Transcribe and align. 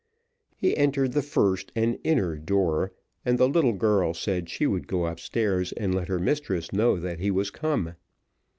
He 0.57 0.75
entered 0.75 1.11
the 1.13 1.21
first 1.21 1.71
and 1.75 1.99
inner 2.03 2.35
door, 2.35 2.91
and 3.23 3.37
the 3.37 3.47
little 3.47 3.73
girl 3.73 4.15
said 4.15 4.49
she 4.49 4.65
would 4.65 4.87
go 4.87 5.05
upstairs 5.05 5.73
and 5.73 5.93
let 5.93 6.07
her 6.07 6.17
mistress 6.19 6.73
know 6.73 6.97
that 6.97 7.19
he 7.19 7.29
was 7.29 7.51
come. 7.51 7.93